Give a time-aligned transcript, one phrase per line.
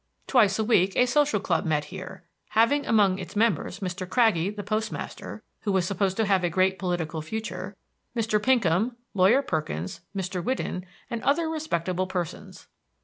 [0.25, 4.09] Twice a week a social club met here, having among its members Mr.
[4.09, 7.75] Craggie, the postmaster, who was supposed to have a great political future,
[8.15, 8.41] Mr.
[8.41, 10.43] Pinkham, Lawyer Perkins, Mr.
[10.43, 12.67] Whidden, and other respectable persons.